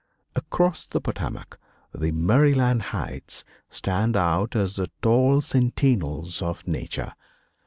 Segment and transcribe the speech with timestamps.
[0.35, 1.59] Across the Potomac
[1.93, 7.13] the Maryland Heights stand out as the tall sentinels of Nature.